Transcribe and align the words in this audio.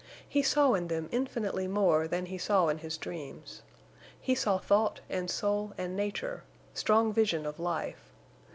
He 0.27 0.41
saw 0.41 0.73
in 0.73 0.87
them 0.87 1.09
infinitely 1.11 1.67
more 1.67 2.07
than 2.07 2.25
he 2.25 2.39
saw 2.39 2.69
in 2.69 2.79
his 2.79 2.97
dreams. 2.97 3.61
He 4.19 4.33
saw 4.33 4.57
thought 4.57 5.01
and 5.11 5.29
soul 5.29 5.73
and 5.77 5.95
nature—strong 5.95 7.13
vision 7.13 7.45
of 7.45 7.59
life. 7.59 8.11